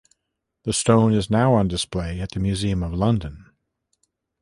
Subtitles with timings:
[0.63, 3.51] The stone is now on display at the Museum of London.